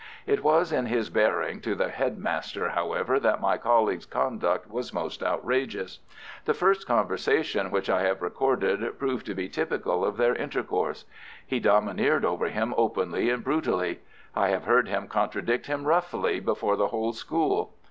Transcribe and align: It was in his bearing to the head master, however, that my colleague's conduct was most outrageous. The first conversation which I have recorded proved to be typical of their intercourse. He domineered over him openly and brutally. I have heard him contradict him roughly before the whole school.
It 0.25 0.43
was 0.43 0.71
in 0.71 0.87
his 0.87 1.11
bearing 1.11 1.61
to 1.61 1.75
the 1.75 1.89
head 1.89 2.17
master, 2.17 2.69
however, 2.69 3.19
that 3.19 3.39
my 3.39 3.59
colleague's 3.59 4.07
conduct 4.07 4.67
was 4.67 4.91
most 4.91 5.21
outrageous. 5.21 5.99
The 6.45 6.55
first 6.55 6.87
conversation 6.87 7.69
which 7.69 7.87
I 7.87 8.01
have 8.01 8.23
recorded 8.23 8.97
proved 8.97 9.27
to 9.27 9.35
be 9.35 9.47
typical 9.47 10.03
of 10.03 10.17
their 10.17 10.33
intercourse. 10.33 11.05
He 11.45 11.59
domineered 11.59 12.25
over 12.25 12.47
him 12.49 12.73
openly 12.77 13.29
and 13.29 13.43
brutally. 13.43 13.99
I 14.35 14.47
have 14.47 14.63
heard 14.65 14.87
him 14.87 15.07
contradict 15.07 15.67
him 15.67 15.85
roughly 15.85 16.39
before 16.39 16.77
the 16.77 16.87
whole 16.87 17.13
school. 17.13 17.75